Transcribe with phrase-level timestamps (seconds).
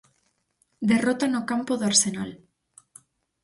[0.91, 2.29] Derrota no campo do Arsenal.